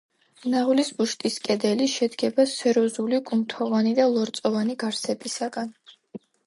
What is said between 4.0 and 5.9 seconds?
და ლორწოვანი გარსებისაგან.